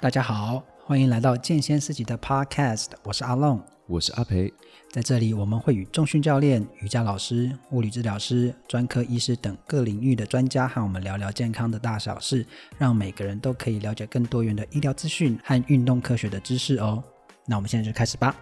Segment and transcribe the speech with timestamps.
[0.00, 4.54] 大家好，欢迎来到健先思齐的 Podcast，我是阿龙，我是阿培，
[4.92, 12.46] 在这里我们会与重训教练、瑜伽老师、物理治疗师、专科医师等各领域的专家和我们聊聊健康的大小事，
[12.78, 17.02] 让每个人都可以了解更多元的医疗资讯和运动科学的知识哦。
[17.44, 18.36] 那我们现在就开始吧。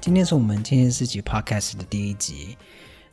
[0.00, 2.56] 今天是我们健先思齐 Podcast 的第一集。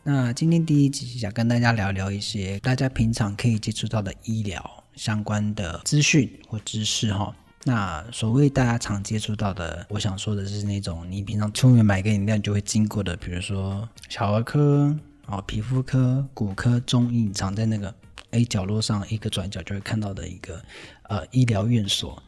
[0.01, 7.35] 那今天第一集想跟大家聊聊一些大家平常可以接触到的医疗相关的资讯或知识哈。
[7.65, 14.95] 那所谓大家常接触到的，我想说的是那种你平常出门买个饮料就会经过的，比如说小儿科、
[15.25, 17.93] 哦皮肤科、骨科、中医，藏在那个
[18.31, 20.63] A 角落上一个转角就会看到的一个
[21.03, 22.23] 呃医疗院所。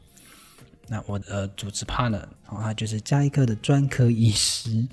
[0.87, 4.85] 那我的、呃、主持 partner，然后他就是加医科的专科医师。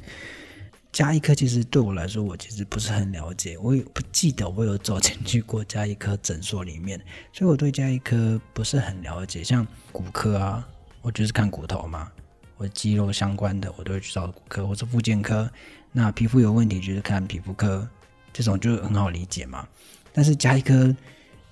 [0.91, 6.98] 家医科其实对我来说，我其实不是很了解，我也不记得我有走进去过家医科诊所里面，
[7.33, 9.45] 所以我对家医科不是很了解。
[9.45, 10.67] 像骨科啊，
[11.03, 12.11] 我就是看骨头嘛，
[12.56, 15.48] 我肌肉相关的我都会去找骨科，或者复健科。
[15.92, 17.86] 那皮肤有问题就是看皮肤科，
[18.33, 19.69] 这种就很好理解嘛。
[20.12, 20.95] 但是加一科，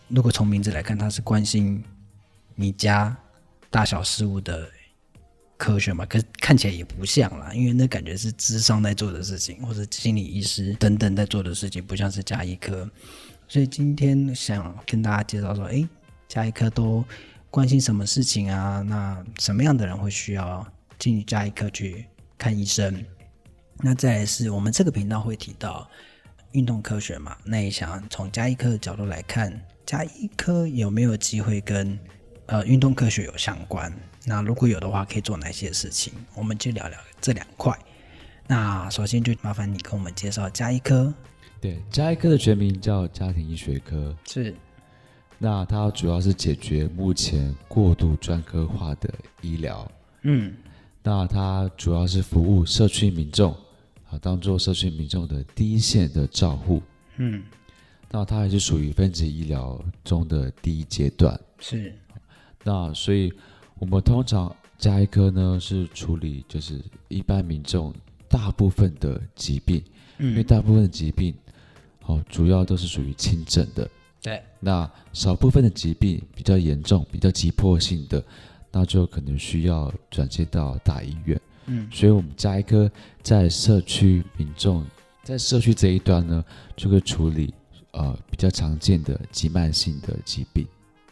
[0.08, 1.84] 如果从名字来看，它是关心
[2.54, 3.14] 你家
[3.70, 4.68] 大小事务的。
[5.56, 12.88] 科学嘛，可是看起来也不像啦，因为那感觉是智商在做的事情，或者心理医师等等在做的事情，不像是家医科。
[13.48, 15.88] 所以今天想跟大家介绍说，哎，
[16.28, 17.04] 家医科都
[17.50, 18.82] 关心什么事情啊？
[18.82, 20.66] 那什么样的人会需要
[20.98, 22.04] 进家医科去
[22.36, 23.04] 看医生？
[23.78, 25.88] 那再来是我们这个频道会提到
[26.52, 27.36] 运动科学嘛？
[27.44, 31.98] 那也想从家医科的角度来看，家医科有没有机会跟
[32.46, 33.92] 呃运动科学有相关？
[34.28, 36.12] 那如果有的话，可以做哪些事情？
[36.34, 37.72] 我们就聊聊这两块。
[38.48, 41.14] 那首先就麻烦你跟我们介绍加医科。
[41.60, 44.12] 对，加医科的全名叫家庭医学科。
[44.24, 44.52] 是。
[45.38, 49.88] 那它主要是解决目前过度专科化的医疗。
[50.22, 50.52] 嗯。
[51.04, 53.52] 那它主要是服务社区民众，
[54.10, 56.82] 啊，当做社区民众的第一线的照护。
[57.18, 57.44] 嗯。
[58.10, 61.40] 那它还是属于分级医疗中的第一阶段。
[61.60, 61.94] 是。
[62.64, 63.32] 那所以。
[63.78, 67.94] 我们通常加医科呢是处理就是一般民众
[68.28, 69.82] 大部分的疾病，
[70.18, 71.34] 嗯，因为大部分的疾病，
[72.06, 73.88] 哦，主要都是属于轻症的，
[74.22, 74.42] 对。
[74.60, 78.22] 那少部分的疾病比较严重、比较急迫性的，
[78.72, 81.88] 那就可能需要转接到大医院，嗯。
[81.92, 82.90] 所以我们加医科
[83.22, 84.84] 在社区民众
[85.22, 86.44] 在社区这一端呢，
[86.76, 87.52] 就会处理
[87.92, 90.66] 呃比较常见的急慢性的疾病，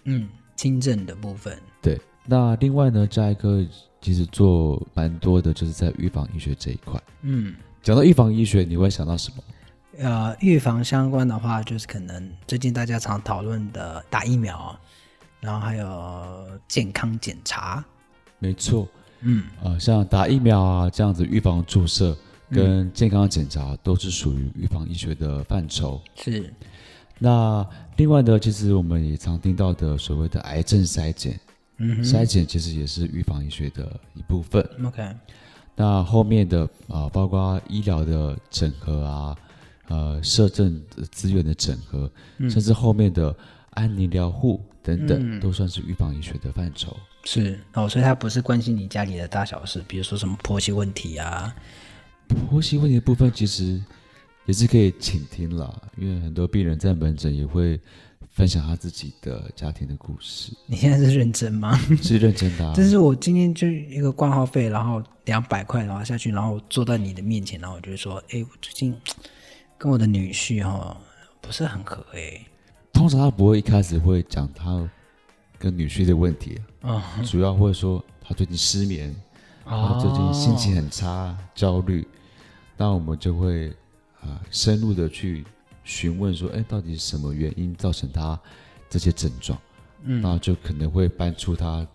[0.04, 2.00] 嗯，轻症的部分，对。
[2.26, 3.62] 那另外呢，家医科
[4.00, 7.02] 其实做蛮多的，就是在预防医学这一块。
[7.22, 9.42] 嗯，讲到预防医学，你会想到什么？
[9.98, 14.74] 呃，预防相关的话，就是可能最近大家常讨论的打疫苗，
[15.40, 17.84] 然后还有健康检查。
[18.38, 18.88] 没错，
[19.20, 22.16] 嗯，啊、呃，像打疫苗啊这样子，预防注射
[22.50, 26.00] 跟健康检查都是属于预防医学的范畴。
[26.16, 26.52] 是。
[27.18, 31.38] 那另外呢，其实我们也常听到的所谓的癌症筛检。
[31.78, 34.64] 嗯，筛检其实也是预防医学的一部分。
[34.84, 35.02] OK，
[35.74, 39.36] 那后面的啊、呃，包括医疗的整合啊，
[39.88, 40.80] 呃，社政
[41.10, 42.08] 资源的整合，
[42.38, 43.34] 嗯、甚至后面的
[43.70, 46.96] 安宁疗护等等，嗯、都算是预防医学的范畴。
[47.24, 51.52] 是哦，所以他不是关心你家里的大小事，比如说什么婆媳问题啊，
[52.28, 53.82] 婆媳问题的部分其实
[54.46, 57.80] 也是可以倾听了，因为很多病人在门诊也会。
[58.34, 60.52] 分享他自己的家庭的故事。
[60.66, 61.78] 你现在是认真吗？
[62.02, 62.72] 是认真的、啊。
[62.74, 68.92] 这是我今天就一个挂号费，然后两百块，然后下去，然后坐在你的面前，然后我就说：“哎，我最近
[69.78, 70.96] 跟我的女婿哈、哦、
[71.40, 72.44] 不是很合哎。”
[72.92, 74.90] 通常他不会一开始会讲他
[75.56, 79.14] 跟女婿的问题，嗯，主要会说他最近失眠，
[79.64, 82.04] 哦，最近心情很差、焦虑，
[82.76, 83.68] 那我们就会
[84.20, 85.44] 啊深入的去。
[85.84, 88.38] 询问说：“哎，到底是什么原因造成他
[88.90, 89.58] 这些症状？
[90.02, 91.86] 嗯，那就可能会搬出他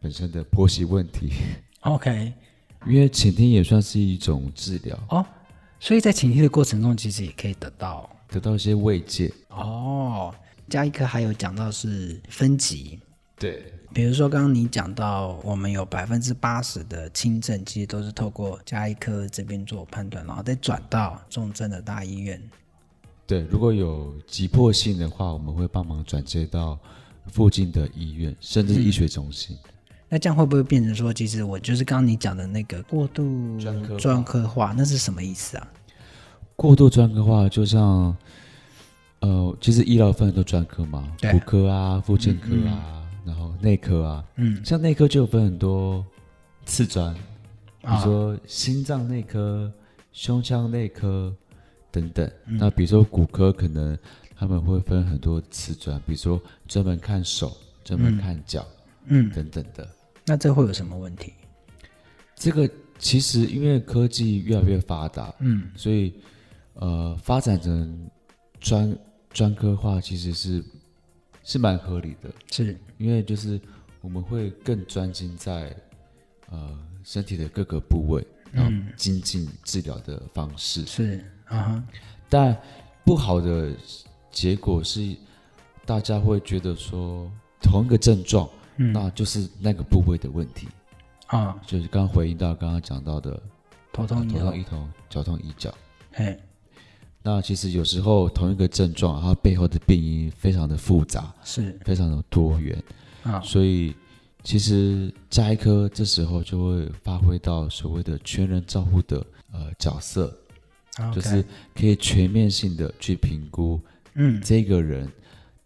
[0.00, 1.32] 本身的婆媳问题。
[1.80, 2.32] OK，
[2.86, 5.26] 因为倾听也算是一种治疗哦，
[5.78, 10.34] 所以在倾听的过程中，其实也可以得到得到一些慰藉哦。
[10.68, 12.98] 加一科还有讲到是分级，
[13.36, 22.40] 对，比如说刚刚你讲到，我们有百分之八十的轻症，其实都是透过加医科这边做判断，然后再转到重症的大医院。”
[23.32, 26.78] 对，如果有急迫性的话，我们会帮忙转接到
[27.28, 29.56] 附近的医院，甚至是医学中心。
[29.64, 29.70] 嗯。
[30.10, 33.58] 那这样会不会变成说，其实我就是刚刚你讲的那个过度
[33.98, 35.66] 专科化，那是什么意思啊？
[36.56, 38.14] 过度专科化，就像
[39.20, 46.04] 呃，其实医疗分很多专科嘛，骨科啊、妇健科啊，嗯、然后内科啊，嗯，像内科就有分很多
[46.66, 49.72] 次专，比如说哦心脏内科、
[50.12, 51.34] 胸腔内科
[51.92, 52.28] 等等。
[52.46, 53.96] 嗯那比如说骨科，可能
[54.34, 58.66] 他们会分很多瓷砖，比如说专门看手、专门看脚，
[59.06, 59.88] 嗯，等等的。
[60.26, 61.34] 那这会有什么问题？
[62.34, 62.68] 这个
[62.98, 66.14] 其实因为科技越来越发达，嗯，所以
[66.74, 68.10] 呃，发展成
[68.58, 68.98] 专
[69.32, 70.64] 专科化其实是
[71.44, 73.60] 是蛮合理的，是，因为就是
[74.00, 75.76] 我们会更专心在
[76.50, 80.84] 呃身体的各个部位，然后精进治疗的方式。
[80.86, 81.84] 是，啊哈，
[82.28, 82.56] 但
[83.04, 83.70] 不好的
[84.30, 85.14] 结果是，
[85.84, 88.92] 大家会觉得说同一个症状，嗯。
[88.92, 90.66] 那就是那个部位的问题。
[91.26, 93.40] 啊，就是刚回应到刚刚讲到的
[93.92, 95.72] 头痛医头头痛医，头，脚痛医脚。
[96.14, 96.38] 哎，
[97.22, 101.78] 那其实有时候同一个症状，它背后的病因非常的复杂，是。
[101.84, 102.82] 非常的多元，
[103.22, 103.94] 啊，所以
[104.42, 110.36] 其实家医科这时候就会发挥到所谓的全人照护的呃角色，
[111.14, 111.44] 就是
[111.74, 113.80] 可以全面性的去评估
[114.14, 115.10] 嗯这个人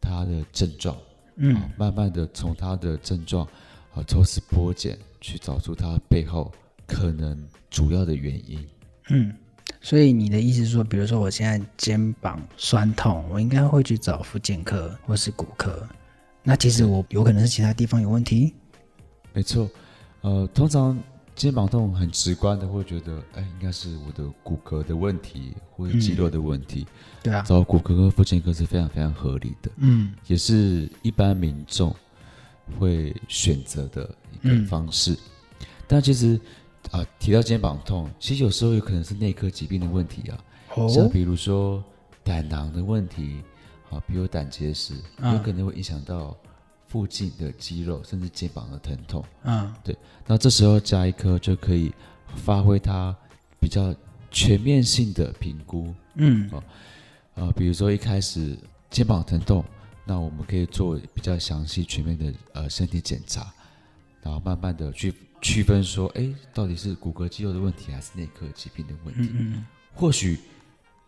[0.00, 0.96] 他的症状，
[1.37, 3.44] 嗯啊慢慢的从他的症状
[3.93, 6.52] 啊抽丝剥茧，去找出他背后
[6.87, 7.37] 可能
[7.69, 8.64] 主要的原因。
[9.08, 9.34] 嗯，
[9.81, 15.87] 所以你的意思是说，比如说我现在肩膀酸痛，我应该会去找复健科或是骨科，
[16.43, 18.55] 那其实我有可能是其他地方有问题。
[19.32, 19.69] 没错，
[20.20, 20.96] 呃，通常
[21.36, 26.86] 肩膀痛很直观的会觉得，哎，应该是我的骨骼的问题或者肌肉的问题。
[27.22, 30.14] 对啊，找骨科和复健科是非常非常合理的，嗯。
[30.26, 31.94] 也是一般民众
[32.78, 35.14] 会选择的一个方式。
[35.86, 36.40] 但其实
[36.90, 40.38] 啊、呃，提到肩膀痛，其实有时候有可能是内科疾病的问题啊，
[40.88, 41.84] 像哦，比如说
[42.24, 43.42] 胆囊的问题，
[43.90, 46.34] 啊，比如胆结石，嗯有可能会影响到
[46.88, 49.24] 附近的肌肉，甚至肩膀的疼痛。
[49.44, 49.96] 嗯对
[50.26, 51.92] 那这时候加一颗就可以
[52.34, 53.16] 发挥它
[53.60, 53.94] 比较
[54.30, 56.50] 全面性的评估，嗯
[57.34, 58.56] 呃，比如说一开始
[58.90, 59.64] 肩膀疼痛，
[60.04, 63.52] 那我们可以做比较详细全面的呃身体检查，
[64.22, 65.12] 然后慢慢的去
[65.42, 69.30] 区分说，哎，到底是骨骼肌肉的问题，还是内科疾病的问题？
[69.32, 70.38] 嗯嗯或许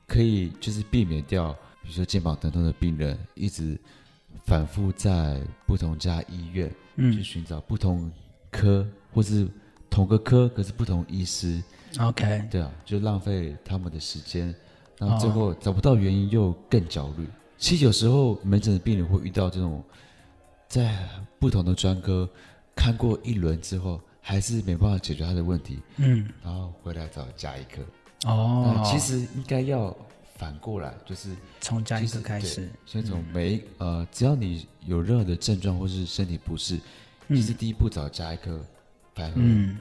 [0.07, 1.53] 可以就是避免掉，
[1.83, 3.79] 比如说肩膀疼痛的病人一直
[4.45, 6.69] 反复在不同家医院。
[6.69, 8.11] 去嗯寻找不同
[8.51, 9.47] 科，或是
[9.89, 11.63] 同个科可是不同医师
[12.01, 14.53] ，，OK，对啊，就浪费他们的时间，
[14.99, 17.25] 然后最后找不到原因又更焦虑。
[17.57, 19.81] 其实有时候门诊的病人会遇到这种，
[20.67, 21.09] 在
[21.39, 22.29] 不同的专科
[22.75, 27.81] 看过一轮之后，还是没办法解决他的问题，嗯然后回来找家医科。
[28.29, 29.97] 哦，其实应该要
[30.39, 36.79] 反过来，就是从家医其实对科开始，所以从每一呃，只要你有任何的症状或是身体不适，
[37.27, 38.65] 其实第一步找加一科，
[39.17, 39.77] 反而嗯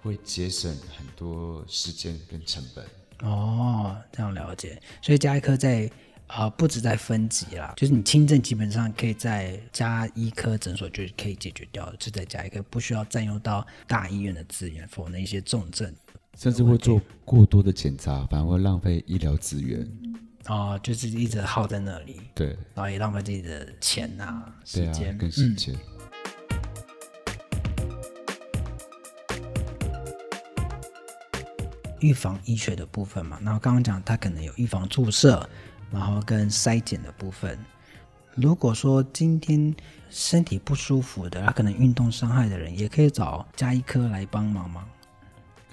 [0.00, 2.84] 会节省很多时间跟成本。
[3.20, 4.80] 哦，这样了解。
[5.02, 5.88] 所以加一科在
[6.26, 15.94] 啊、呃不止在分级啦，就是你轻症基本上可以在加医科诊所就可以解决掉的，是在家医科不需要占用到大医院的资源，否则一些重症
[16.38, 19.86] 甚至会做过多的检查，反而会浪费医疗资源。
[20.46, 25.74] 哦，就是一直耗在那里，对，然后也浪费自己的钱啊、时间，，跟时间。
[32.00, 35.48] 预防医学的部分嘛，然后刚刚讲它可能有预防注射，
[35.92, 37.56] 然后跟筛检的部分。
[38.34, 39.72] 如果说今天
[40.10, 44.84] 身体不舒服的，他可能运动伤害的人，也可以找加医科来帮忙吗？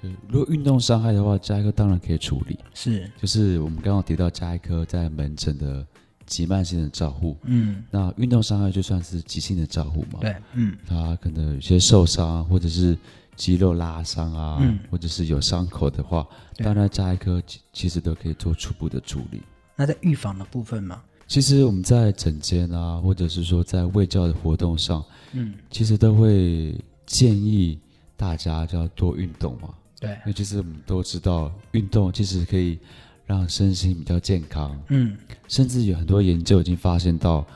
[0.00, 2.58] 对如果运动伤害的话，家医科当然可以处理。
[2.72, 5.86] 是，就是我们刚刚提到家医科在门诊的
[6.26, 10.20] 急慢性的照护，嗯，那运动伤害就算是急性的照护嘛。
[10.20, 12.96] 对，嗯，他可能有些受伤，或者是
[13.36, 16.26] 肌肉拉伤啊，嗯或者是有伤口的话，
[16.56, 19.42] 对当然家医科其其实都可以做初步的处理。
[19.76, 26.74] 那在预防的部分嘛，其实我们在诊间啊，或者是说在卫教的活动上，嗯，其实都会
[27.06, 27.78] 建议
[28.16, 29.74] 大家就要多运动嘛。
[30.00, 32.78] 对因，为其实我们都知道，运动其实可以
[33.26, 35.16] 让身心比较健康，嗯，
[35.46, 37.46] 甚至有很多研究已经发现到，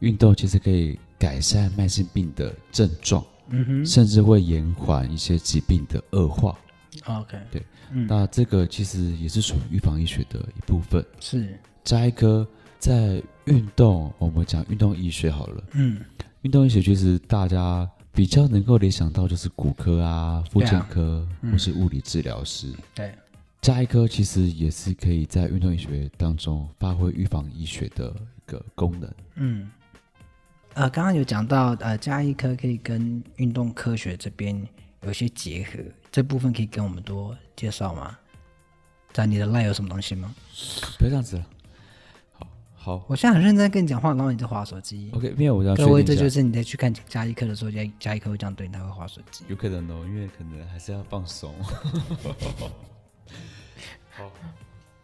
[0.00, 3.24] 运动其实可以改善慢性病的症状。
[3.48, 6.58] 嗯哼甚至会延缓一些疾病的恶化。
[7.04, 7.62] ，OK，对，
[7.92, 11.04] 嗯，那这个其实也是属于预防医学的一部分。
[11.20, 12.44] 是，家医科
[12.80, 15.62] 在运动，我们讲运动医学好了。
[15.74, 16.00] 嗯，
[16.42, 22.72] 运动医学其实大家比较能够联想到就是骨科啊、复健科、嗯或是物理治疗师。
[22.94, 23.14] 对，
[23.60, 29.14] 加医科其实也是可以在运动医学当中发挥预防医学的一个功能。
[29.34, 29.70] 嗯，
[30.72, 34.66] 呃，刚刚有讲到，呃，加医科可以跟运动科学这边
[35.02, 35.78] 有一些结合，
[36.10, 38.16] 这部分可以跟我们多介绍吗？
[39.12, 40.34] 在你的 line 有什么东西吗？
[40.98, 41.46] 不要这样子了。
[42.86, 45.10] 好，我现在很认真跟你讲话，然后你在划手机。
[45.12, 49.44] OK，因为我要各位，这就是你在去看加医科的时候，家家医科会这样对你，他会划手机。
[49.48, 51.52] 有可能哦，因为可能还是要放松。
[54.10, 54.30] 好，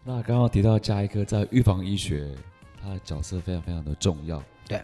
[0.05, 2.33] 那刚刚提到家医科在预防医学，
[2.81, 4.41] 它的角色非常非常的重要。
[4.69, 4.81] 对，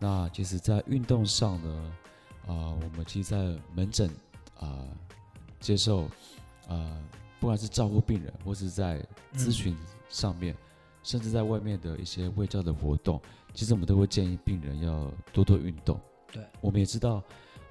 [0.00, 1.92] 那其实，在运动上呢，
[2.48, 3.36] 啊、呃，我们其实，在
[3.72, 4.08] 门诊
[4.58, 4.88] 啊、呃、
[5.60, 6.06] 接受
[6.66, 7.02] 啊、呃，
[7.38, 9.00] 不管是照顾病人，或是在
[9.32, 10.56] 咨询上面，嗯、
[11.02, 13.20] 甚至在外面的一些卫教的活动，
[13.54, 16.00] 其实我们都会建议病人要多多运动。
[16.32, 17.22] 对，我们也知道。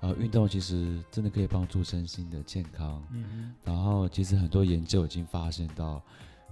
[0.02, 3.08] 呃，运动其实真的可以帮助身心的健康。
[3.12, 3.54] 嗯。
[3.64, 6.02] 然后，其实很多研究已经发现到，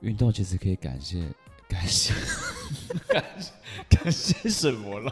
[0.01, 1.27] 运动其实可以感谢、
[1.67, 2.13] 感谢、
[3.07, 3.51] 感谢、
[3.89, 5.11] 感谢什么了？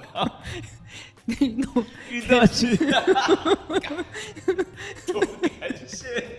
[1.40, 2.78] 运动、运动去。
[5.08, 5.20] 多
[5.60, 6.38] 感谢。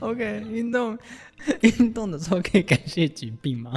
[0.00, 0.98] OK，运动，
[1.62, 3.72] 运动的时候可以感谢疾病吗？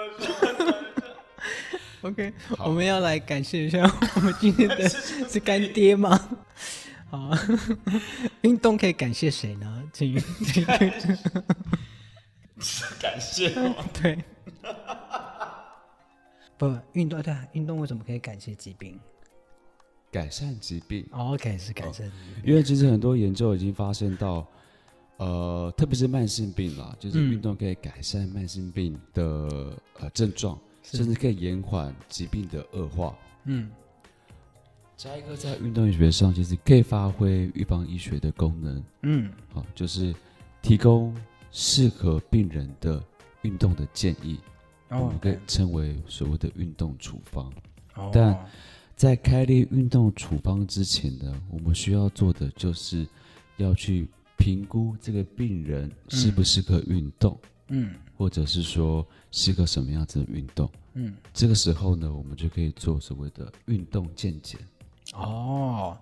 [2.02, 3.80] OK，我们要来感谢一下
[4.16, 4.88] 我们今天的
[5.28, 6.18] 是干爹吗？
[7.10, 7.30] 好，
[8.42, 9.82] 运动可以感谢谁呢？
[9.92, 10.90] 请，请感
[13.20, 13.74] 谢吗？
[14.02, 14.18] 对，
[16.56, 18.98] 不，运动对，运动为什么可以感谢疾病？
[20.10, 21.06] 改善疾病。
[21.12, 22.42] Oh, OK，是改善疾病。
[22.44, 24.46] 因为其实很多研究已经发现到，
[25.22, 30.58] 呃，特别是慢性病啦，就是运动可以改善慢性病的呃症状。
[30.84, 33.16] 甚至可以延缓疾病的恶化。
[33.44, 33.70] 嗯，
[34.96, 38.84] 加一个在运动医学上其实可以发挥预防医学的功能。
[39.02, 40.12] 嗯，好，就是
[40.60, 41.16] 提供
[41.52, 43.00] 适合病人的
[43.42, 44.40] 运动的建议，
[44.88, 47.48] 哦、我们可以称为所谓的运动处方。
[47.94, 48.36] 哦、但
[48.96, 53.06] 在开立运动处方之前呢，我们需要做的就是
[53.56, 54.08] 要去
[54.42, 57.38] 评估这个病人适不适合运动。
[57.42, 60.70] 嗯嗯，或者是说适合什么样子的运动？
[60.92, 64.60] 嗯，这个时候呢，我们就可以做所谓的运动健检。
[65.14, 65.96] 哦，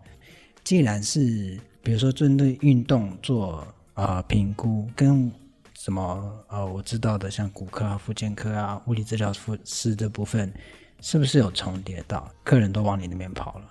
[0.64, 5.30] 既然是比如说针对运动做啊评估，跟
[5.78, 9.32] 什么呃我知道的像骨科啊、复健科啊、物理治疗
[9.64, 10.52] 师这部分，
[11.00, 12.28] 是不是有重叠到？
[12.42, 13.70] 客人都往你那边跑了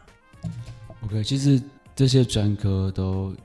[1.03, 1.61] ？OK，其实
[1.93, 3.35] 这些专科都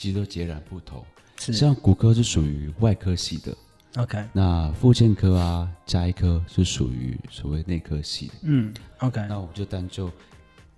[0.00, 1.04] 其实都截然不同。
[1.38, 3.54] 是，像骨科是属于外科系的。
[3.96, 8.34] OK，那复健科啊，加医科是属于所谓内科系的。
[8.44, 10.10] 嗯，OK，那我们就单就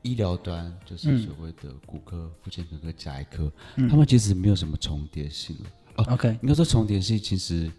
[0.02, 5.56] 医疗端，就是所谓的骨科、复健科和加医科，嗯、他们其实没有什么重叠性。
[5.94, 7.70] 哦、OK，应该说重叠性其实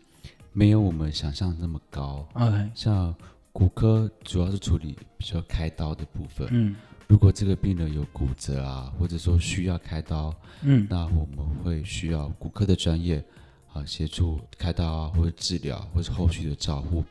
[0.54, 2.26] 没有我们想象那么高。
[2.36, 3.14] OK，像
[3.52, 6.48] 骨科主要是处理比较开刀的部分。
[6.52, 6.74] 嗯，
[7.14, 13.24] 如果这个病人有骨折啊，或者说需要开刀，嗯，那我们会需要骨科的专业。
[13.72, 17.04] 啊，协助开刀啊，或者治疗，或者后续的照护。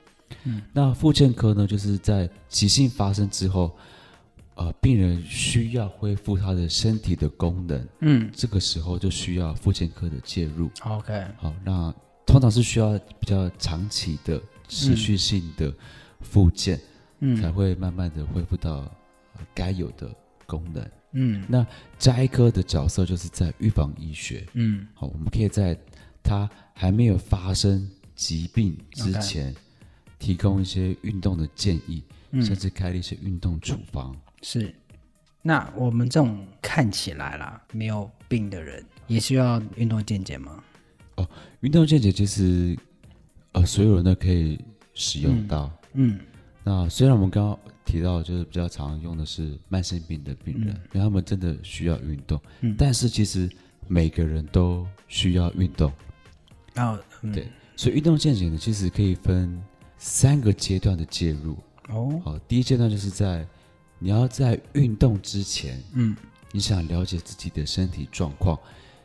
[0.42, 3.76] 嗯，那复健科呢，就是在急性发生之后，
[4.56, 7.88] 呃，病人需要恢复他的身体的功能。
[8.00, 10.68] 嗯，这个时候就需要复健科的介入。
[10.82, 11.94] OK，好，那
[12.26, 15.73] 通常是需要比较长期的、持续性的
[16.21, 16.80] 复健，
[17.21, 18.90] 嗯，才会慢慢的恢复到、呃、
[19.54, 20.08] 该有的
[20.46, 20.90] 功能。
[21.12, 21.66] 嗯，那
[21.99, 24.46] 家医科的角色就是在预防医学。
[24.54, 25.78] 嗯，好，我们可以在
[26.22, 29.54] 他还没有发生疾病之前.
[30.18, 34.16] 提供一些运动的建议，嗯、甚至开了一些运动处方。
[34.40, 34.72] 是，
[35.42, 40.62] 那我们这种看起来啦没有病的人，也需要运动健检吗？
[41.16, 42.78] 哦，运动健检其实
[43.50, 45.68] 呃，所有人都可以使用到。
[45.94, 46.20] 嗯，嗯
[46.62, 47.58] 那虽然我们刚刚
[47.92, 52.40] 提到，就是比较常用的是慢性病的病人，嗯、因为他们真的需要运动。
[52.62, 53.50] 嗯，但是其实
[53.87, 55.92] 每个人都需要运动。
[56.76, 57.46] 哦，嗯、对，
[57.76, 59.62] 所以运动陷阱呢，其实可以分
[59.99, 61.58] 三个阶段的介入。
[61.90, 63.46] 哦，好，第一阶段就是在
[63.99, 66.16] 你要在运动之前，嗯，
[66.50, 68.58] 你想了解自己的身体状况，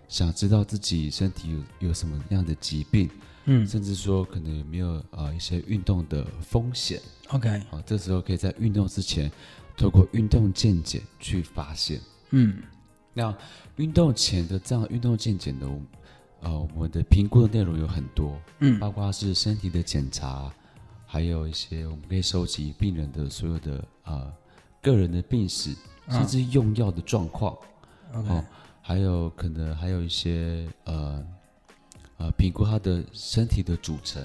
[0.08, 3.10] 想知道自己身体有有什么样的疾病，
[3.50, 7.02] 嗯，甚至说可能有没有啊、呃、一些运动的风险。
[7.30, 9.32] OK，好，这时候可以在运动之前，
[9.76, 12.00] 透过运动健检去发现。
[12.32, 12.62] 嗯，
[13.14, 13.34] 那
[13.78, 15.82] 运动前的这样运动健检呢，我
[16.42, 20.54] 呃，我们的评估的内容有很多，嗯，包括是身体的检查，
[21.06, 24.34] 还有一些我们可以收集病人的所有的呃
[24.82, 25.74] 个人的病史，
[26.10, 27.58] 甚至用药的状况，
[28.14, 28.44] 哦，
[28.82, 31.26] 还有可能还有一些呃
[32.18, 34.24] 呃评估他的身体的组成，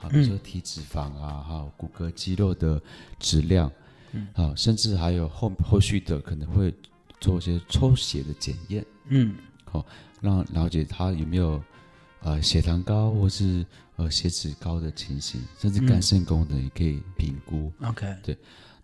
[0.00, 2.80] 啊，比如说体脂肪啊，哈、嗯，骨骼肌肉的
[3.18, 3.70] 质量，
[4.12, 6.74] 嗯，啊，甚至还有后后续的可能会
[7.20, 9.34] 做一些抽血的检验，嗯，
[9.64, 9.86] 好、哦，
[10.20, 11.62] 让了解他有没有
[12.22, 13.64] 呃血糖高或是
[13.96, 17.70] 呃血脂高的情形，甚至肝肾功能也可以评估。
[17.82, 18.38] OK，、嗯、对，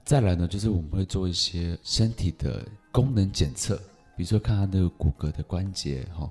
[0.05, 3.77] 再来呢，就是我们会做一些身体的功能检测，
[4.17, 6.31] 比如说看他那个骨骼的关节，哈、哦。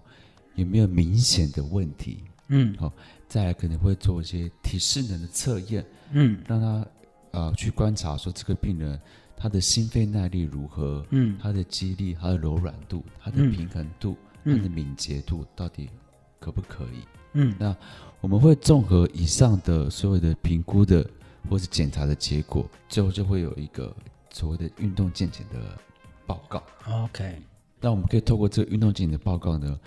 [0.56, 2.24] 有没有明显的问题？
[2.48, 2.94] 嗯，好、哦，
[3.28, 6.88] 再来可能会做一些体适能的测验，嗯，让他
[7.32, 9.00] 呃去观察说这个病人
[9.38, 15.90] 他的心肺耐力如何，嗯，他的肌力、他的柔软度、他的平衡度、嗯、他的敏捷度到底
[16.40, 17.04] 可不可以？
[17.34, 17.76] 嗯，那
[18.20, 21.08] 我们会综合以上的所有的评估的
[21.48, 23.96] 或是检查的结果，最后就会有一个
[24.32, 25.78] 所谓的运动健检的
[26.26, 26.64] 报告。
[26.88, 27.40] OK，
[27.80, 29.80] 那我们可以透过这个运动健检的报告呢，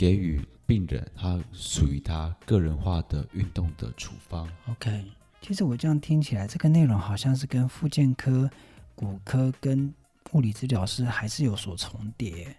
[0.00, 4.48] 给予病人他属于他个人化的运动的处方。
[4.70, 5.04] OK，
[5.42, 8.48] 其实我这样听起来，这个内容好像是跟复健科、
[8.94, 9.92] 骨科跟
[10.32, 12.56] 物理治疗师还是有所重叠，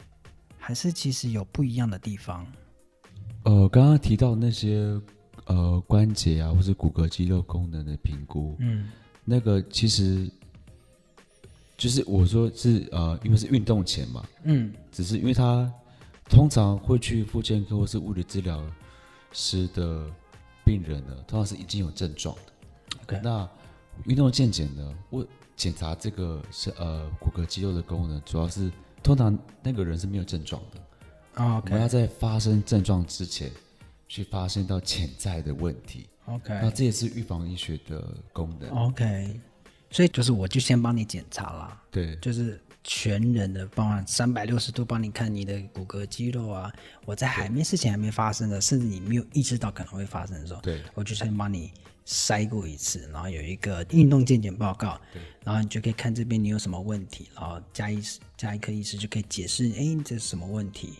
[0.59, 2.45] 还是其实有不一样的地方。
[3.41, 5.01] 呃，刚刚提到那些
[5.45, 8.87] 呃关节啊，或是骨骼肌肉功能的评估，嗯，
[9.25, 10.29] 那个其实
[11.75, 15.67] 就是我说是呃，因为是运动前嘛，嗯，只是因为他。
[16.31, 18.65] 通常会去复健科或是物理治疗
[19.33, 20.09] 师的
[20.63, 22.97] 病人呢，通常是已经有症状的。
[23.03, 23.47] OK，那
[24.05, 28.71] 运动健检呢，我检查这个是呃骨骼肌肉的功能，主要是
[29.03, 30.81] 通常那个人是没有症状的。
[31.35, 33.51] 我们要在发生症状之前
[34.07, 36.07] 去发现到潜在的问题。
[36.25, 38.69] OK，那这也是预防医学的功能。
[38.69, 39.39] OK，
[39.89, 41.83] 所以就是我就先帮你检查啦。
[41.91, 42.57] 对，就是。
[42.83, 46.71] 全人的帮三百六十度帮你看你的骨骼肌肉啊！
[47.05, 51.71] 我在还没事情还没发生的，甚至你没有意识到可能会发生的时候，对，我就先帮你
[52.05, 58.01] 筛过一次，然后有一个运动健检报告，对，然后你就可以看这边你有什么问题，然后加一
[58.35, 60.93] 加一科医师就可以解释，哎，这是什么问题，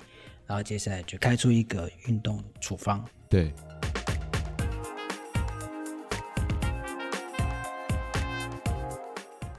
[0.45, 3.51] 然后接下来就开出一个运动处方，对。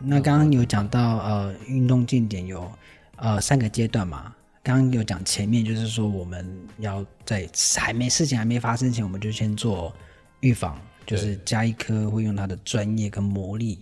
[0.04, 2.70] 那刚刚有讲到呃，运动健检有
[3.16, 4.34] 呃三个阶段嘛。
[4.64, 6.46] 刚刚有讲前面就是说我们
[6.78, 9.92] 要在还没事情还没发生前，我们就先做
[10.38, 13.80] 预防，就是加医科会用他的专业跟魔力，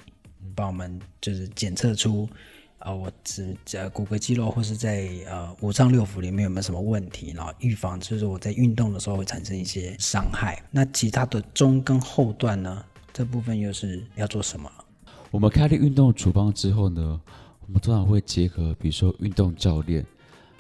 [0.54, 2.26] 帮我们就是检测出
[2.78, 10.62] 啊、呃，我只呃骨骼肌肉或是在呃五脏六腑里面有没有什么问题，然后预防就是我在运动的时候会产生一些伤害。
[10.70, 14.72] 那其他的中跟后段呢，这部分又是要做什么？
[15.30, 17.20] 我们开立运动处方之后呢，
[17.66, 20.04] 我们通常会结合，比如说运动教练，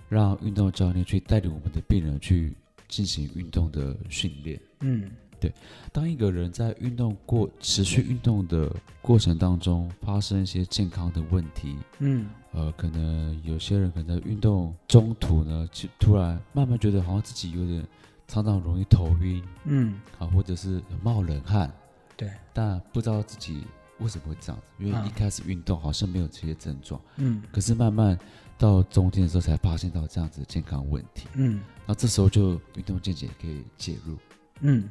[0.08, 2.54] 让运动教练去带领我们的病人去
[2.86, 4.60] 进行运动的训练。
[4.78, 5.52] 嗯，对。
[5.92, 17.84] 当一个人在运动过持续运动的过程当中发生一些健康的问题，嗯，呃，可能有些人可能在运动中途呢，就突然慢慢觉得好像自己有点
[18.28, 21.68] 常常容易头晕，嗯，啊，或者是冒冷汗，
[22.16, 23.64] 对，但不知道自己。
[24.00, 24.84] 为什么会这样子？
[24.84, 28.18] 因为一开始运动好像没有这些症状，嗯，可是慢慢
[28.58, 31.54] 到中间的时候才发现到这样子的健康问题，嗯，
[31.86, 34.16] 然后这时候就运动健检可以介入，
[34.60, 34.88] 嗯，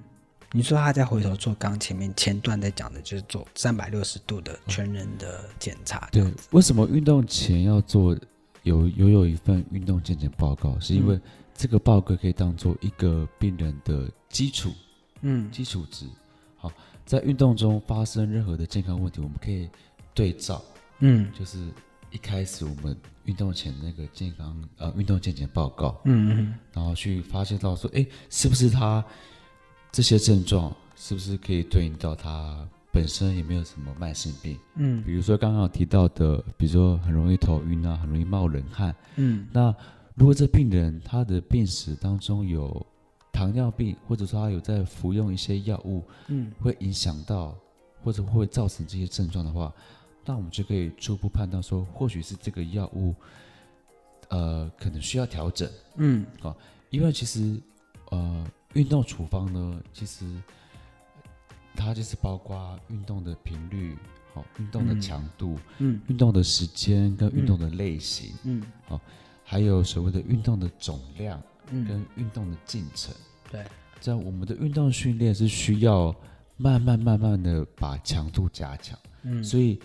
[0.51, 8.17] 你说他再回头做刚前面前段在讲的，就是做三百六十度的全人的检查，对，为什么运动前要做
[8.63, 10.79] 有有有一份运动健检报告？
[10.79, 11.19] 是因为
[11.55, 14.71] 这个报告可以当做一个病人的基础，
[15.21, 16.05] 嗯，基础值，
[16.57, 16.71] 好。
[17.09, 19.67] 在运动中发生任何的健康问题，我们可以
[20.13, 20.61] 对照，
[20.99, 21.57] 嗯，就是
[22.11, 22.95] 一开始我们
[23.25, 29.03] 运动前那个健康呃运动健检报告，嗯嗯，然后去发现到说，哎，是不是他
[29.91, 34.55] 这些症状是不是可以对应到他本身有没有什么慢性病？
[34.75, 39.75] 嗯，比如说刚刚提到的，比如说很容易头晕啊，很容易冒冷汗，嗯，那
[40.13, 42.85] 如果这病人他的病史当中有
[43.31, 47.55] 糖尿病，或者说他有在服用一些药物，嗯，会影响到
[48.03, 49.73] 或者会造成这些症状的话，
[50.25, 53.15] 那我们就可以初步判断说，或许是这个药物，
[54.29, 56.55] 呃，可能需要调整，嗯，啊，
[56.89, 57.59] 因为其实，
[58.09, 60.25] 呃，运动处方呢，其实
[61.75, 63.97] 它就是包括运动的频率，
[64.33, 68.99] 好，运动的强度，嗯，运动的时间跟运动的类型，嗯，好，
[69.43, 71.41] 还有所谓的运动的总量。
[71.85, 73.65] 跟运动的进程，嗯、对，
[73.99, 76.15] 在我们的运动训练是需要
[76.57, 79.79] 慢慢慢慢的把强度加强，嗯，所以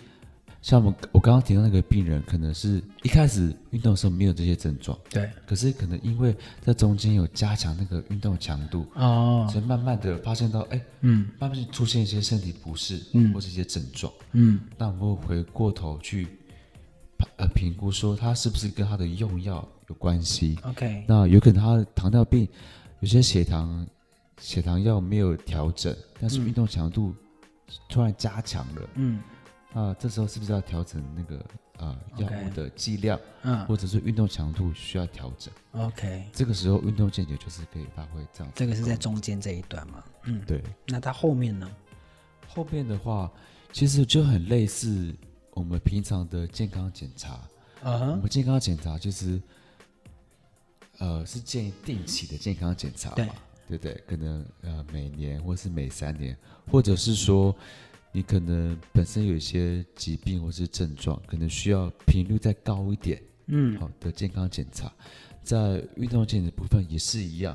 [0.61, 16.27] 像我们我刚刚提到那个病人，可能是一开始运动的时候没有这些症状，对，可是可能因为在中间有加强那个运动强度，哦，所以慢慢的发现到，哎，嗯，慢慢出现一些身体不适，嗯，或是一些症状，嗯，那我们会回过头去，
[17.37, 22.47] 呃，评估说他是不是跟他的用药有关系，OK，那有可能他的糖尿病
[22.99, 23.85] 有些血糖
[24.39, 27.13] 血糖药没有调整，但是运动强度
[27.89, 29.21] 突然加强了，嗯。
[29.73, 31.45] 啊，这时候是不是要调整那个
[31.79, 38.49] 呃药物的剂量，嗯，或者是运动强度需要调整？OK，这个时候运动健检就是可以发挥这样。
[38.55, 40.01] 这个是在中间这一段嘛？
[40.23, 40.63] 嗯，对。
[40.87, 41.69] 那它后面呢？
[42.47, 43.29] 后面的话，
[43.73, 45.13] 其实就很类似
[45.51, 47.33] 我们平常的健康检查。
[47.83, 49.41] 啊、uh-huh、我们健康检查就是，
[50.99, 53.15] 呃，是建议定期的健康检查嘛，
[53.67, 54.03] 对，对对？
[54.07, 56.37] 可能呃每年或是每三年，
[56.71, 57.55] 或者是说。
[58.11, 64.89] 你可能本身有一些疾病或是症状，可能需要频率再高一点，嗯，好的健康检查，
[65.43, 67.53] 在运动健检的部分也是一样，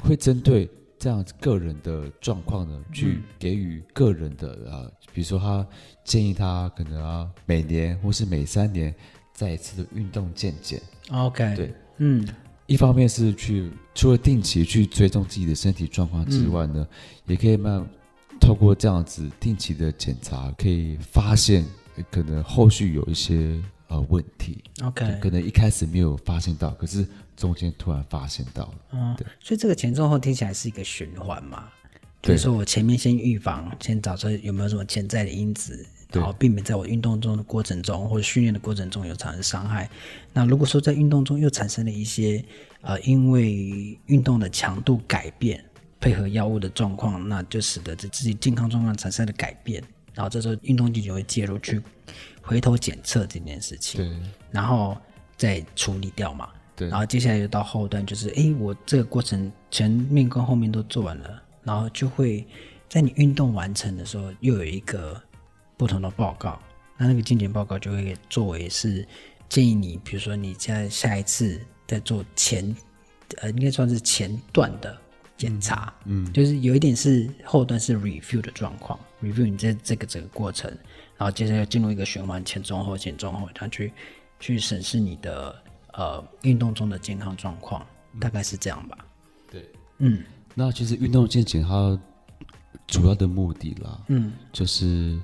[0.00, 0.68] 会针对
[0.98, 5.66] 这样子个人的状况呢，去给予个人的啊，比如说他
[6.04, 8.94] 建议他可能啊每年或是每三年
[9.32, 12.28] 再一次的运动健检，OK，对，嗯，
[12.66, 16.88] 一方面是去除了定期去追踪自己的身体状况之外呢，嗯、
[17.26, 17.86] 也可以慢。
[18.40, 21.64] 透过这样子定期的检查，可以发现
[22.10, 24.62] 可能后续有一些呃问题。
[24.82, 28.74] OK，可能一开始没有发现到，可是中间突然发现到了。
[28.92, 29.24] 嗯，对。
[29.40, 31.68] 所以这个前中后听起来是一个循环嘛？
[32.20, 39.88] 比如说我前面先预防，先找出有没有什么潜在的因子，然后避免在我运动中的过程中或者训练的过程中有产生伤害。
[40.32, 42.44] 那如果说在运动中又产生了一些
[42.82, 45.64] 呃，因为运动的强度改变。
[46.00, 51.80] 配合药物的状况，那就使得这自己健康状况产生了改变，然后这时候运动健检会介入去
[52.42, 54.94] 回头检测这件事情，对，然后
[55.34, 62.46] 再处理掉嘛，对，然后接下来就到后端，就是哎，我这个过程前面跟后面都做完了，然后就会
[62.86, 65.18] 在你运动完成的时候，又有一个
[65.76, 66.60] 不同的报告，
[66.96, 69.06] 那那个健检报告就会作为是
[69.48, 72.74] 建议你，比如说你在下一次在做前，
[73.38, 74.98] 呃，应该算是前段的。
[75.36, 80.70] 检查，嗯，就是有一点是后段是 review 的状况，review 你这这个整个过程，
[81.16, 83.92] 然后接着要进入一个循环，前中后前中后，他去
[84.38, 85.60] 去审视你的
[85.92, 87.84] 呃运动中的健康状况，
[88.20, 88.96] 大概是这样吧。
[89.50, 90.22] 对，嗯，
[90.54, 92.00] 那其实运动健检它
[92.86, 95.20] 主要的目的啦，嗯，就是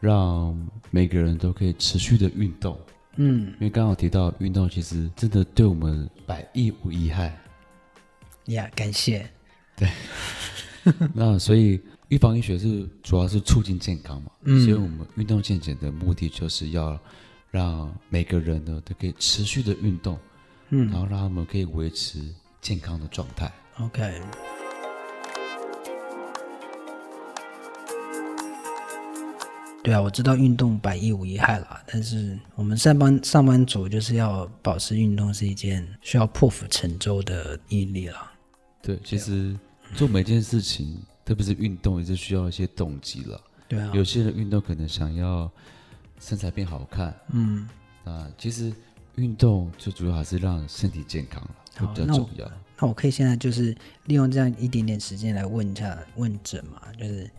[0.00, 2.78] 让每个人都可以持续的运动，
[3.16, 7.36] 嗯，因为刚好提到运动其实真的对我们百益无一害。
[8.46, 9.28] 呀，感谢。
[9.76, 9.88] 对，
[11.14, 16.98] 那所以预防医学是主要是促进健康嘛，嗯，所以我们运动健检的目的就是要
[17.50, 20.18] 让每个人呢都可以持续的运动，
[20.70, 22.20] 嗯，然后让他们可以维持
[22.60, 23.52] 健康的状态。
[23.80, 24.20] OK。
[29.82, 38.32] 对啊，我知道运动百益无一害啦，但是我们上班上班族就是要保持运动是一件需要破釜沉舟的毅力啦。
[38.82, 39.56] 对，其实。
[39.94, 43.40] 做每件事情，特别是运动，也是需要一些动机了。
[43.66, 45.50] 对啊，有些人运动可能想要
[46.20, 47.66] 身材变好看，嗯，
[48.04, 48.70] 啊，其实
[49.14, 52.44] 运动最主要还是让身体健康了，会比较重要。
[52.44, 57.30] 那我，那我可以现在就是利用这样一点点时间来问一下问诊嘛，就是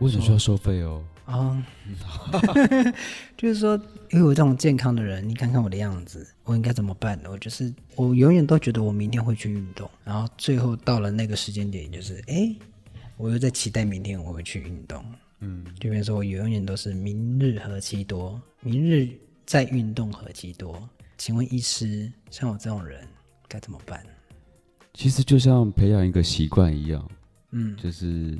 [0.00, 1.02] 为什么需要收费哦？
[1.30, 1.66] 啊，
[3.38, 7.30] 就是说，因为我这种健康的人，你看看我的样子，我应该怎么办呢？
[7.30, 12.52] 我就是我永远都觉得我明天会去运动，然后最后到了那个时间点，就是哎，
[13.16, 15.04] 我又在期待明天我会去运动。
[15.38, 19.08] 嗯，就比如说我永远都是明日何其多，明日
[19.46, 20.88] 再运动何其多。
[21.16, 23.06] 请问医师，像我这种人
[23.46, 24.02] 该怎么办？
[24.94, 27.08] 其实就像培养一个习惯一样，
[27.52, 28.36] 嗯，就是。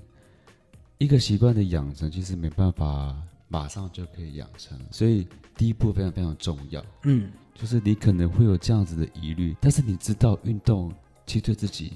[1.00, 3.16] 一个习惯的养成，其实没办法
[3.48, 6.84] 马上就可以养成，所以第一步非常非常重要。
[7.04, 10.92] 嗯，就是你可能会有这样子的疑虑，但是你知道运动
[11.24, 11.94] 其实对自己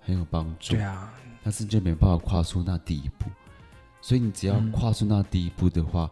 [0.00, 0.72] 很有帮助。
[0.72, 3.26] 对啊，但是就没办法跨出那第一步，
[4.00, 6.10] 所以你只要跨出那第一步的话，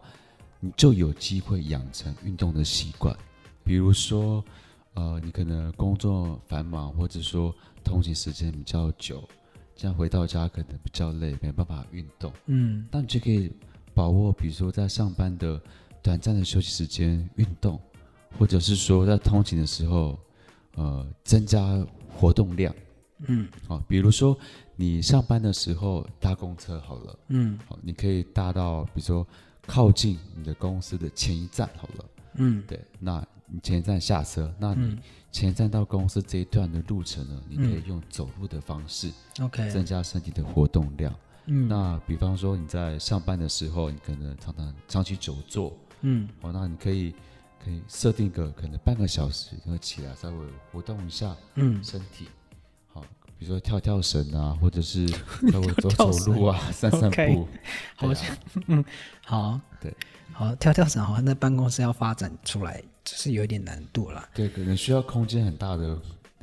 [0.61, 3.17] 嗯、你就有机会养成运动的习惯。
[3.65, 4.45] 比如说，
[4.93, 9.27] 呃，你可能工作繁忙，或者说通勤时间比较久。
[9.77, 12.33] 这样回到家可能比较累，没办法运动。
[12.47, 13.53] 嗯，那你就可以
[13.93, 15.61] 把握，比如说在上班的
[16.03, 17.79] 短暂的休息时间运动，
[18.39, 20.19] 或者是说在通勤的时候，
[20.77, 22.75] 呃，增加活动量。
[23.29, 24.37] 嗯，好，比如说
[24.77, 27.19] 你上班的时候搭公车好了。
[27.29, 29.27] 嗯，好，你可以搭到比如说
[29.67, 32.05] 靠近你的公司的前一站好了。
[32.39, 34.99] 嗯，对，那你前一站下车，那你
[35.31, 41.15] 前一站到公司这一段的路程呢，你可以用走路的方式，OK，增加身体的活动量。
[41.47, 47.15] 嗯，那比方说你在上班的时候，你可能常常长期久坐，嗯，哦，那你可以
[47.65, 52.27] 可以设定个可能半个小时，然后起来稍微活动一下，嗯，身体，
[52.93, 53.01] 好，
[53.39, 55.07] 比如说跳跳绳啊，或者是
[55.53, 57.47] 稍微走走路啊，散散步，
[57.95, 58.85] 好像， 嗯，
[59.25, 59.97] 好，对。
[60.33, 64.29] 好，跳跳绳好像在办公室要发展出来，就是有一点难度了。
[64.35, 65.99] 对，可能需要空间很大的。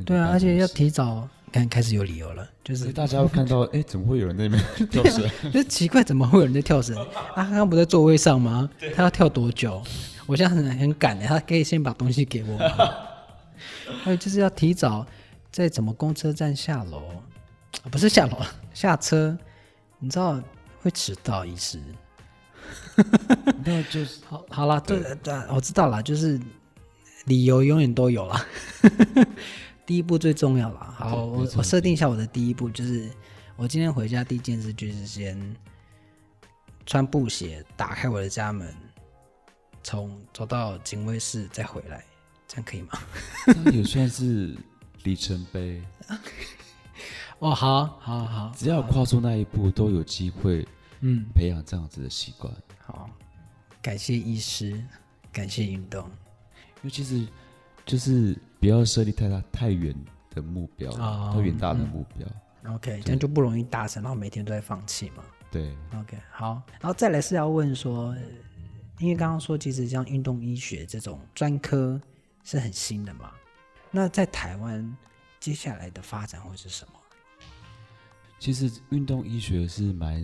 [0.06, 5.30] 对啊，而且要提早，看开始有理由了，就是大家会看到， 哎，怎么会有人在那边跳绳？
[5.52, 6.96] 就奇怪，怎么会有人在跳绳？
[7.36, 8.68] 他刚刚不在座位上吗？
[8.96, 9.84] 他要跳多久？
[10.26, 12.96] 我现在很很赶的，他可以先把东西给我吗。
[14.04, 15.06] 还有就是要提早
[15.52, 17.04] 在怎么公车站下楼，
[17.92, 18.38] 不是下楼，
[18.74, 19.38] 下车，
[20.00, 20.42] 你知道
[20.82, 21.80] 会迟到一时。
[23.66, 26.40] 那就是好，好了，对对，我知道了，就是
[27.26, 28.46] 理由永远都有了。
[29.86, 30.94] 第一步最重要了。
[30.98, 33.10] 好，我我设定一下我的第一步，就是
[33.56, 35.56] 我今天回家第一件事就是先
[36.86, 38.74] 穿布鞋，打开我的家门，
[39.84, 42.04] 从走到警卫室再回来，
[42.48, 43.00] 这样可以吗？
[43.66, 44.56] 那也算是
[45.04, 45.84] 里程碑。
[47.40, 50.66] 哦，好，好，好，只要跨出那一步，都有机会，
[51.02, 52.54] 嗯，培养这样子的习惯。
[52.94, 53.10] 好，
[53.82, 54.80] 感谢医师，
[55.32, 56.06] 感谢运动。
[56.06, 57.28] 因为其实
[57.88, 59.96] 就是不要设立太大、太远
[60.30, 62.28] 的目标，哦、太远大的目标。
[62.62, 65.24] 嗯、OK，这样就不容易达成，然后每天都在放弃嘛。
[65.50, 65.76] 对。
[65.98, 68.16] OK，好，然后再来是要问说，
[69.00, 72.00] 因为刚刚说其实像运动医学这种专科
[72.44, 73.32] 是很新的嘛，
[73.90, 74.96] 那在台湾
[75.40, 76.94] 接下来的发展会是什么？
[78.44, 80.22] 其实运动医学是蛮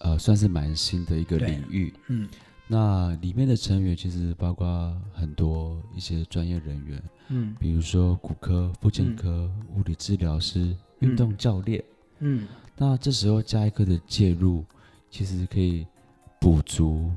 [0.00, 1.94] 呃，算是蛮新的一个领域。
[2.08, 2.28] 嗯，
[2.66, 7.02] 那里面的成员其实包括很多一些专业人员。
[7.28, 11.82] 嗯，比如说骨科、复健科、嗯、物理治疗师、运动教练。
[12.18, 12.46] 嗯，
[12.76, 14.62] 那这时候加一科的介入，
[15.10, 15.86] 其实可以
[16.38, 17.10] 补足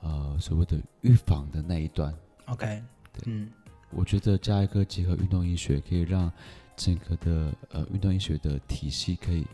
[0.00, 2.10] 呃所谓的预防的那一段。
[2.46, 2.82] OK，
[3.12, 3.50] 对，嗯，
[3.90, 6.32] 我觉得加一科结合运动医学，可以让
[6.74, 9.46] 整个的呃运动医学的体系可以。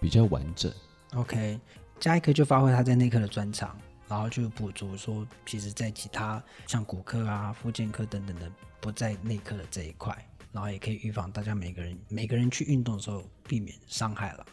[0.00, 0.72] 比较完整
[1.14, 1.58] ，OK，
[1.98, 3.76] 加一科就发挥他在内科的专长，
[4.08, 10.16] 然后就补足说，其实在其他像骨科啊、复健科等等的不在内科的这一块，
[10.52, 14.46] 然后也可以预防大家每个人每个人去运动的时候避免伤害了。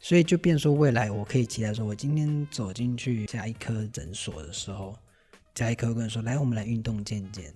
[0.00, 4.96] 所以就变说未来我可以期待说，我今天走进去加一科诊所的时候，
[5.54, 7.52] 加一科会跟你说，来，我们来运动健健。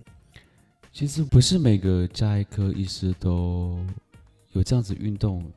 [0.93, 3.85] 其实不是每个加一科医师都
[4.53, 5.51] 有这样子运动。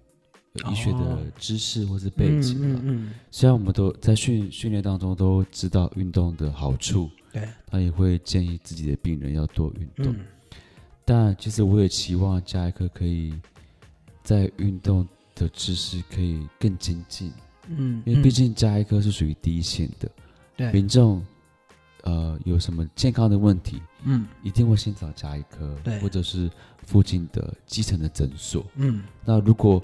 [0.70, 10.14] 医学的知识或是背景，嗯嗯，虽然我们都在训训练当中都知道运动的好处，对，他也会建议自己的病人要多运动，
[11.04, 13.32] 但其实我也期望加一科可以
[14.24, 17.32] 在运动的知识可以更精进，
[17.68, 20.10] 嗯，因为毕竟加一科是属于第一线的，
[20.56, 21.24] 对，民众
[22.02, 26.50] 呃有什么健康的问题，嗯，一定会先找加医科，对，或者是
[26.86, 29.80] 附近的基层的诊所，嗯，那如果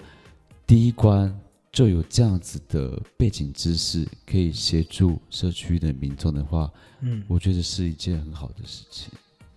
[0.66, 1.32] 第一关
[1.70, 6.68] 就有这样子的背景知识，可以协助社区的民众的话，
[7.02, 9.12] 嗯，我觉得是一件很好的事情。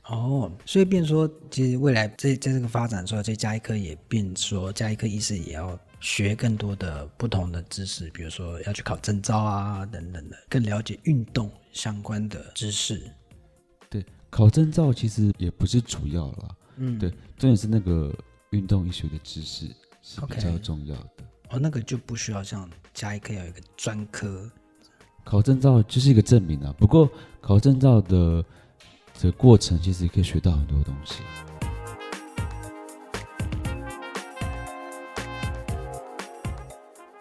[0.05, 13.01] 哦，所以变说，其实未来在在这个发展的时候，这加医科也变说，加医科医师也要学更多的不同的知识，比如说要去考证照啊等等的，更了解运动相关的知识。
[13.89, 18.13] 对，考证照其实也不是主要啦，嗯，对，重点是那个
[18.51, 19.65] 运动医学的知识。
[20.09, 21.55] 是比较重要的 okay.
[21.55, 24.49] 哦，那个就不需要像加医科要有一个专科
[25.23, 26.73] 考证照，就是一个证明啊。
[26.79, 27.07] 不过
[27.39, 28.43] 考证照的
[29.13, 31.21] 这个过程，其实可以学到很多东西。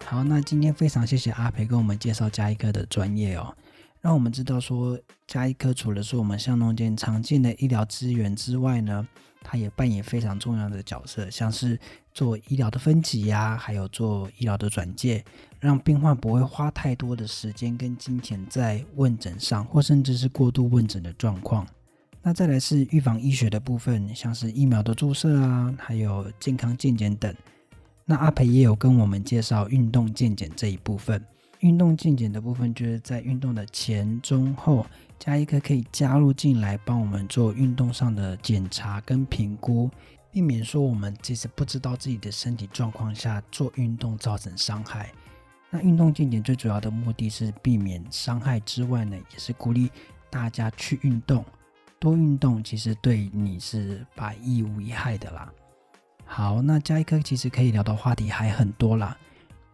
[0.03, 3.55] 好，那今天非常谢谢阿培跟我们介绍加医科的专业哦，
[4.01, 9.07] 让我们知道说加医科除了是我们巷弄间常见的医疗资源之外呢。
[9.41, 11.79] 它也扮演非常重要的角色，像是
[12.13, 15.23] 做医疗的分级呀、还有做医疗的转介，
[15.59, 21.65] 让病患不会花太多的时间跟金钱在问诊上，或甚至是过度问诊的状况。
[22.21, 27.33] 那再来是预防医学的部分，像是疫苗的注射啊，还有健康健检等。
[28.05, 31.23] 那阿培也有跟我们介绍运动健检这一部分。
[31.59, 34.85] 运动健检的部分，就是在运动的前、中、后。
[35.19, 39.91] 加医科可以加入进来，帮我们做运动上的检查跟评估，
[40.31, 45.11] 避免说我们其实不知道自己的身体状况下做运动造成伤害。
[45.69, 49.91] 那运动健检最主要的目的是避免伤害之外呢，也是鼓励
[50.29, 51.43] 大家去运动，
[51.99, 55.51] 多运动其实对你是百益无一害的啦。
[56.25, 59.17] 好，那加一科其实可以聊的话题还很多啦，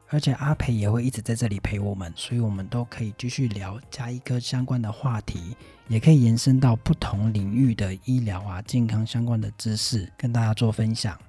[0.09, 5.55] 而且阿培也会一直在这里陪我们，所以我们都可以继续聊加医科相关的话题，
[5.87, 11.19] 也可以延伸到不同领域的医疗啊、健康相关的知识跟大家做分享。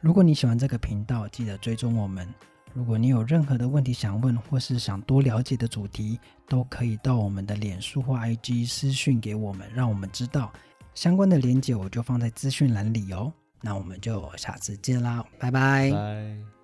[0.00, 2.28] 如果你喜欢这个频道，记得追踪我们。
[2.74, 10.52] 如果你有任何的问题想问，或是想多了解的主题，都可以到我们的脸书或 IG 私讯给我们，让我们知道。
[10.94, 13.32] 相关的连接我就放在资讯栏里哦。
[13.62, 15.50] 那我们就下次见啦，拜。
[15.50, 16.55] 拜。